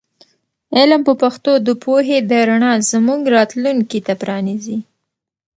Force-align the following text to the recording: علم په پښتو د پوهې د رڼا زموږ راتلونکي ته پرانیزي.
علم 0.77 1.01
په 1.07 1.13
پښتو 1.21 1.51
د 1.67 1.69
پوهې 1.83 2.17
د 2.29 2.33
رڼا 2.49 2.73
زموږ 2.91 3.21
راتلونکي 3.35 3.99
ته 4.07 4.13
پرانیزي. 4.21 4.77